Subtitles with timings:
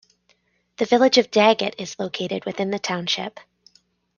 [0.77, 3.39] The village of Daggett is located within the township.